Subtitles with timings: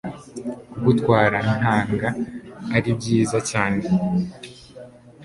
[0.71, 2.09] Kugutwara ntaga
[2.75, 3.81] ari byiza cyane